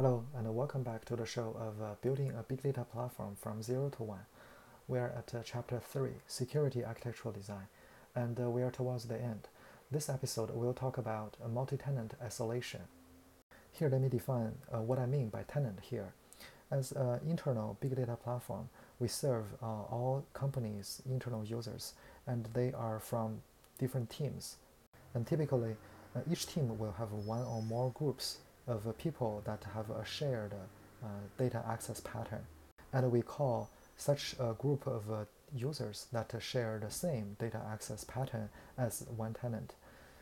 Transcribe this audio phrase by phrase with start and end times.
[0.00, 3.64] Hello, and welcome back to the show of uh, building a big data platform from
[3.64, 4.26] zero to one.
[4.86, 7.66] We are at uh, chapter three, security architectural design,
[8.14, 9.48] and uh, we are towards the end.
[9.90, 12.82] This episode will talk about multi-tenant isolation.
[13.72, 16.12] Here, let me define uh, what I mean by tenant here.
[16.70, 18.68] As an internal big data platform,
[19.00, 21.94] we serve uh, all companies' internal users,
[22.24, 23.42] and they are from
[23.80, 24.58] different teams.
[25.12, 25.74] And typically,
[26.14, 28.38] uh, each team will have one or more groups
[28.68, 30.52] of people that have a shared
[31.02, 31.06] uh,
[31.38, 32.46] data access pattern.
[32.92, 38.04] And we call such a group of uh, users that share the same data access
[38.04, 39.74] pattern as one tenant.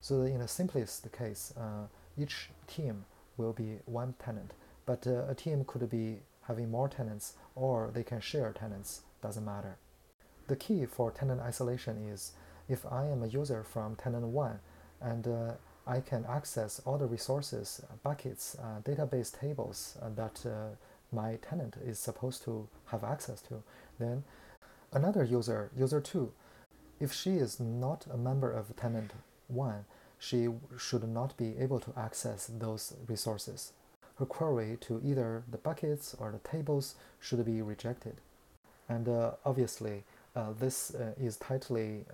[0.00, 1.86] So in the simplest case, uh,
[2.16, 3.04] each team
[3.36, 4.52] will be one tenant,
[4.86, 9.44] but uh, a team could be having more tenants or they can share tenants, doesn't
[9.44, 9.76] matter.
[10.46, 12.32] The key for tenant isolation is
[12.68, 14.58] if I am a user from tenant 1
[15.00, 15.52] and uh,
[15.88, 20.76] I can access all the resources, buckets, uh, database tables uh, that uh,
[21.10, 23.62] my tenant is supposed to have access to.
[23.98, 24.24] Then
[24.92, 26.30] another user, user 2,
[27.00, 29.12] if she is not a member of tenant
[29.46, 29.86] 1,
[30.18, 33.72] she should not be able to access those resources.
[34.18, 38.20] Her query to either the buckets or the tables should be rejected.
[38.90, 40.04] And uh, obviously,
[40.36, 42.04] uh, this uh, is tightly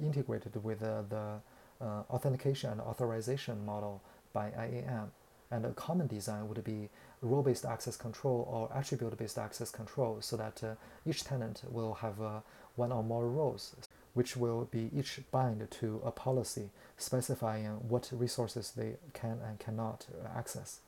[0.00, 1.40] integrated with the
[1.80, 5.12] uh, authentication and authorization model by IAM.
[5.50, 6.88] And a common design would be
[7.22, 12.40] role-based access control or attribute-based access control so that uh, each tenant will have uh,
[12.76, 13.74] one or more roles
[14.14, 20.06] which will be each bind to a policy specifying what resources they can and cannot
[20.36, 20.80] access.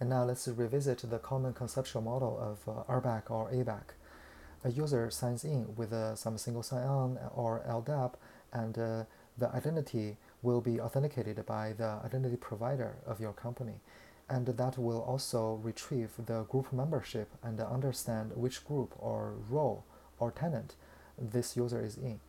[0.00, 3.82] And now let's revisit the common conceptual model of uh, RBAC or ABAC.
[4.64, 8.14] A user signs in with uh, some single sign-on or LDAP
[8.52, 9.04] and uh,
[9.38, 13.80] the identity will be authenticated by the identity provider of your company.
[14.28, 19.84] And that will also retrieve the group membership and understand which group or role
[20.18, 20.74] or tenant
[21.18, 22.20] this user is in.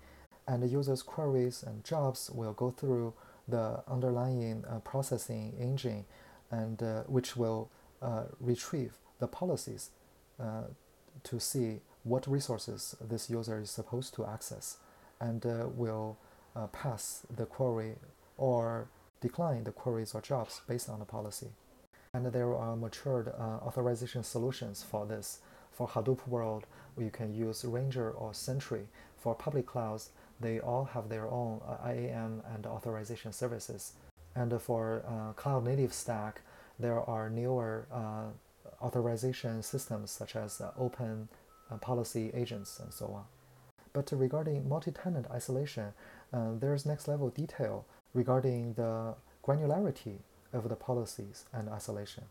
[0.47, 3.13] And the user's queries and jobs will go through
[3.47, 6.05] the underlying uh, processing engine
[6.51, 7.69] and uh, which will
[8.01, 9.91] uh, retrieve the policies
[10.39, 10.63] uh,
[11.23, 14.77] to see what resources this user is supposed to access
[15.21, 16.17] and uh, will
[16.55, 17.95] uh, pass the query
[18.37, 18.87] or
[19.21, 21.47] decline the queries or jobs based on the policy.
[22.13, 25.39] And there are matured uh, authorization solutions for this.
[25.71, 26.65] For Hadoop world,
[26.97, 28.87] you can use Ranger or Sentry.
[29.17, 33.93] For public clouds, they all have their own uh, IAM and authorization services.
[34.35, 36.41] And for uh, cloud native stack,
[36.79, 38.25] there are newer uh,
[38.81, 41.29] authorization systems such as uh, open
[41.71, 43.23] uh, policy agents and so on.
[43.93, 45.93] But regarding multi-tenant isolation,
[46.33, 50.17] uh, there's next level detail regarding the granularity
[50.51, 52.23] of the policies and isolation.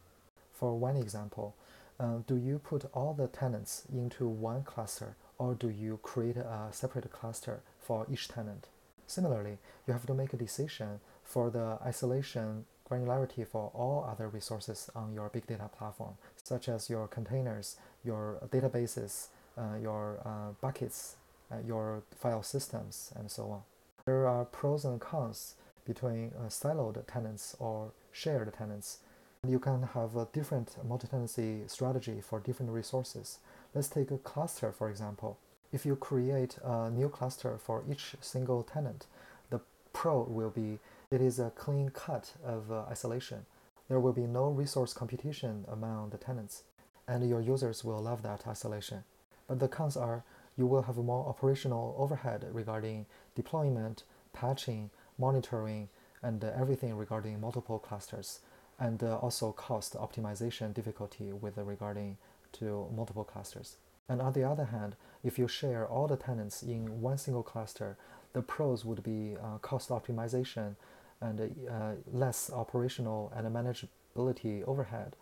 [0.52, 1.54] For one example,
[2.00, 6.68] uh, do you put all the tenants into one cluster or do you create a
[6.70, 8.68] separate cluster for each tenant?
[9.06, 14.90] Similarly, you have to make a decision for the isolation granularity for all other resources
[14.94, 21.16] on your big data platform, such as your containers, your databases, uh, your uh, buckets,
[21.50, 23.62] uh, your file systems, and so on.
[24.04, 25.54] There are pros and cons
[25.84, 28.98] between uh, siloed tenants or shared tenants.
[29.46, 33.38] You can have a different multi-tenancy strategy for different resources.
[33.74, 35.38] Let's take a cluster, for example.
[35.72, 39.06] If you create a new cluster for each single tenant,
[39.50, 39.60] the
[39.92, 40.78] pro will be
[41.10, 43.46] it is a clean cut of uh, isolation.
[43.88, 46.62] There will be no resource competition among the tenants,
[47.06, 49.04] and your users will love that isolation.
[49.46, 50.24] But the cons are
[50.56, 55.88] you will have more operational overhead regarding deployment, patching, monitoring,
[56.22, 58.40] and everything regarding multiple clusters,
[58.78, 62.16] and uh, also cost optimization difficulty with regarding
[62.52, 63.76] to multiple clusters.
[64.08, 67.96] And on the other hand, if you share all the tenants in one single cluster,
[68.32, 70.76] the pros would be uh, cost optimization
[71.20, 75.16] and uh, less operational and manageability overhead.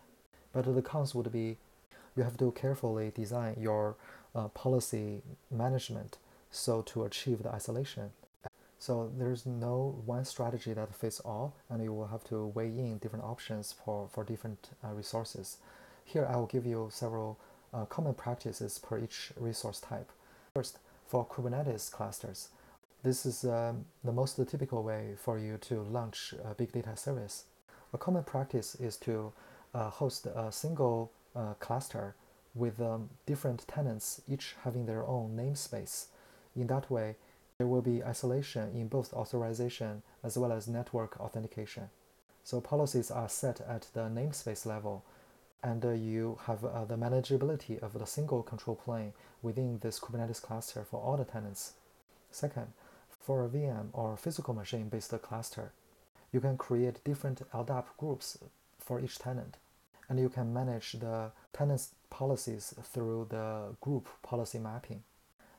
[0.53, 1.59] But the cons would be
[2.17, 3.97] you have to carefully design your
[4.35, 6.19] uh, policy management
[6.51, 8.11] so to achieve the isolation.
[8.79, 12.99] So there's no one strategy that fits all, and you will have to weigh in
[12.99, 15.59] different options for, for different uh, resources.
[16.05, 17.39] Here I will give you several
[17.75, 20.11] uh, common practices per each resource type.
[20.55, 22.49] First, for Kubernetes clusters,
[23.03, 27.45] this is um, the most typical way for you to launch a big data service.
[27.93, 29.33] A common practice is to
[29.75, 32.15] uh, host a single uh, cluster
[32.55, 36.07] with um, different tenants, each having their own namespace.
[36.57, 37.17] In that way,
[37.59, 41.91] there will be isolation in both authorization as well as network authentication.
[42.43, 45.05] So policies are set at the namespace level
[45.63, 49.13] and uh, you have uh, the manageability of the single control plane
[49.43, 51.75] within this Kubernetes cluster for all the tenants.
[52.31, 52.69] Second,
[53.09, 55.73] for a VM or physical machine based cluster,
[56.33, 58.39] you can create different LDAP groups
[58.79, 59.57] for each tenant,
[60.11, 65.05] and you can manage the tenants' policies through the group policy mapping.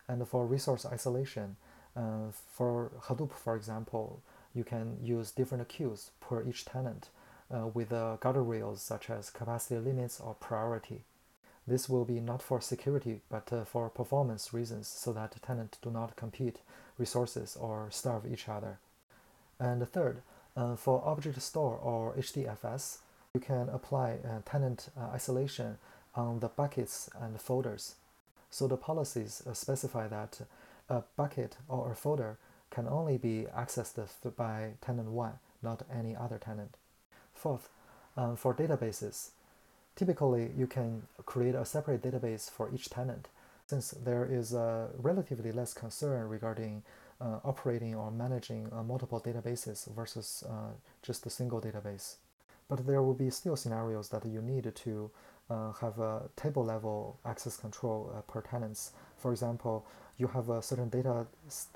[0.10, 1.56] And for resource isolation,
[1.96, 4.22] uh, for Hadoop, for example,
[4.54, 7.08] you can use different queues per each tenant
[7.50, 11.06] uh, with uh, guardrails such as capacity limits or priority.
[11.66, 15.90] This will be not for security but uh, for performance reasons so that tenants do
[15.90, 16.58] not compete
[16.98, 18.80] resources or starve each other.
[19.60, 20.24] And third,
[20.58, 22.98] uh, for object store or HDFS,
[23.34, 25.78] you can apply uh, tenant uh, isolation
[26.16, 27.96] on the buckets and folders.
[28.50, 30.42] So the policies specify that
[30.90, 32.38] a bucket or a folder
[32.70, 33.96] can only be accessed
[34.36, 35.32] by tenant 1,
[35.64, 36.76] not any other tenant.
[37.34, 37.70] Fourth,
[38.18, 39.30] um, for databases,
[39.96, 43.30] typically you can create a separate database for each tenant
[43.66, 46.84] since there is a relatively less concern regarding
[47.22, 52.16] uh, operating or managing uh, multiple databases versus uh, just a single database.
[52.72, 55.12] But there will be still scenarios that you need to
[55.50, 58.94] uh, have a table level access control uh, per tenants.
[59.18, 59.86] For example,
[60.18, 61.28] you have uh, certain data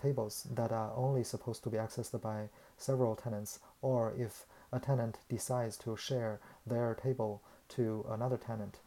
[0.01, 2.47] tables that are only supposed to be accessed by
[2.77, 7.42] several tenants, or if a tenant decides to share their table
[7.75, 8.80] to another tenant.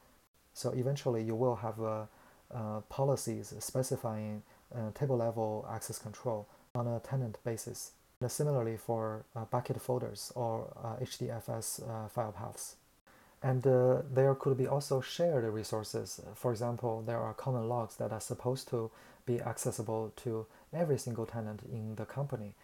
[0.54, 2.06] So eventually you will have uh,
[2.54, 4.44] uh, policies specifying
[4.74, 7.92] uh, table level access control on a tenant basis.
[8.20, 12.74] And similarly for uh, bucket folders or HDFS uh, file paths.
[13.42, 16.20] And uh, there could be also shared resources.
[16.34, 18.90] For example, there are common logs that are supposed to
[19.24, 22.54] be accessible to every single tenant in the company.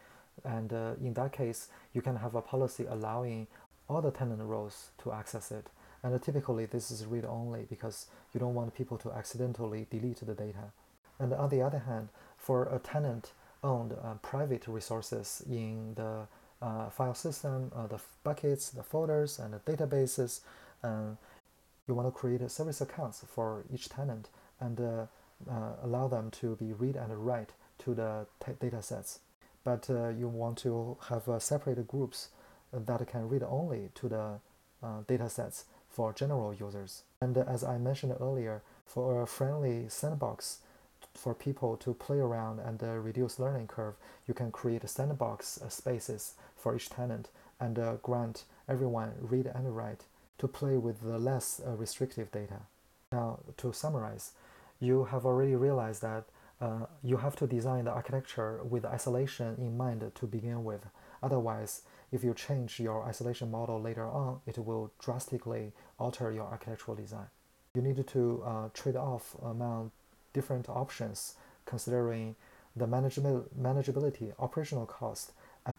[0.44, 3.46] And uh, in that case, you can have a policy allowing
[3.88, 5.68] all the tenant roles to access it.
[6.02, 10.26] And uh, typically, this is read only because you don't want people to accidentally delete
[10.26, 10.72] the data.
[11.20, 13.30] And on the other hand, for a tenant
[13.64, 16.26] owned uh, private resources in the
[16.62, 20.40] uh, file system, uh, the buckets, the folders, and the databases,
[20.82, 21.18] um,
[21.88, 24.28] you want to create service accounts for each tenant
[24.60, 24.80] and
[25.82, 28.26] allow them to be read and write to the
[28.60, 29.18] data sets
[29.64, 32.28] but you want to have separate groups
[32.72, 34.40] that can read only to the
[34.82, 37.02] uh, data sets for general users.
[37.20, 40.58] And as I mentioned earlier, for a friendly sandbox
[41.14, 43.94] for people to play around and uh, reduce learning curve,
[44.26, 47.28] you can create sandbox uh, spaces for each tenant
[47.60, 50.04] and uh, grant everyone read and write
[50.38, 52.60] to play with the less restrictive data.
[53.12, 54.32] Now, to summarize,
[54.80, 56.24] you have already realized that
[56.60, 60.86] uh, you have to design the architecture with isolation in mind to begin with.
[61.22, 66.96] Otherwise, if you change your isolation model later on, it will drastically alter your architectural
[66.96, 67.26] design.
[67.74, 69.90] You need to uh, trade off among
[70.34, 72.36] different options considering
[72.76, 75.32] the manageability, operational cost,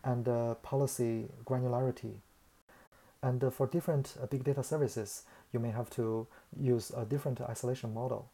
[0.04, 2.13] and uh, policy granularity.
[3.22, 5.24] And uh, for different uh, big data services,
[5.54, 6.28] you may have to
[6.60, 8.30] use a different isolation model.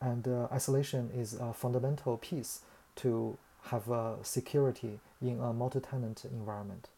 [0.00, 2.60] And uh, isolation is a fundamental piece
[2.96, 6.88] to have uh, security in a multi-tenant environment.